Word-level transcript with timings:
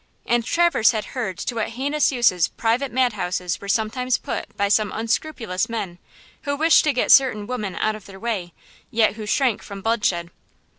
And 0.25 0.43
Traverse 0.43 0.93
had 0.93 1.05
heard 1.13 1.37
to 1.37 1.53
what 1.53 1.69
heinous 1.69 2.11
uses 2.11 2.47
private 2.47 2.91
madhouses 2.91 3.61
were 3.61 3.67
sometimes 3.67 4.17
put 4.17 4.45
by 4.57 4.67
some 4.67 4.91
unscrupulous 4.91 5.69
men, 5.69 5.99
who 6.41 6.55
wished 6.55 6.83
to 6.85 6.91
get 6.91 7.11
certain 7.11 7.45
women 7.45 7.75
out 7.75 7.95
of 7.95 8.07
their 8.07 8.19
way, 8.19 8.51
yet 8.89 9.13
who 9.13 9.27
shrank 9.27 9.61
from 9.61 9.81
bloodshed. 9.83 10.31